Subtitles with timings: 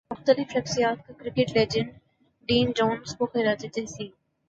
[0.11, 1.91] مختلف شخصیات کا کرکٹ لیجنڈ
[2.49, 4.09] ڈین جونز کو خراج تحسین